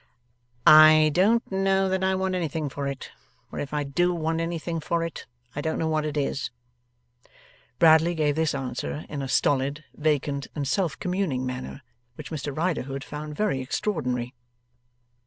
[0.65, 3.11] 'I don't know that I want anything for it.
[3.51, 6.49] Or if I do want anything for it, I don't know what it is.'
[7.77, 11.83] Bradley gave this answer in a stolid, vacant, and self communing manner,
[12.15, 14.33] which Mr Riderhood found very extraordinary.